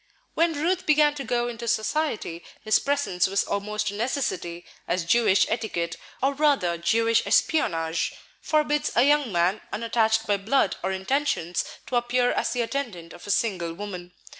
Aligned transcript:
When 0.33 0.53
Ruth 0.55 0.87
began 0.87 1.13
to 1.13 1.23
go 1.23 1.47
into 1.47 1.67
society, 1.67 2.43
his 2.63 2.79
presence 2.79 3.27
was 3.27 3.43
almost 3.43 3.91
a 3.91 3.93
necessity, 3.93 4.65
as 4.87 5.05
Jewish 5.05 5.45
etiquette, 5.47 5.95
or 6.23 6.33
rather 6.33 6.75
Jewish 6.79 7.21
espionage, 7.27 8.11
forbids 8.41 8.91
a 8.95 9.03
young 9.03 9.31
man 9.31 9.61
unattached 9.71 10.25
by 10.25 10.37
blood 10.37 10.75
or 10.81 10.91
intentions 10.91 11.63
to 11.85 11.97
appear 11.97 12.31
as 12.31 12.49
the 12.51 12.61
attendant 12.63 13.13
of 13.13 13.27
a 13.27 13.29
single 13.29 13.75
woman. 13.75 14.11